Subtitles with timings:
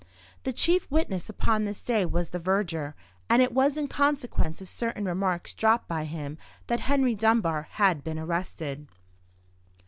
[0.41, 2.95] The chief witness upon this day was the verger;
[3.29, 8.03] and it was in consequence of certain remarks dropped by him that Henry Dunbar had
[8.03, 8.87] been arrested.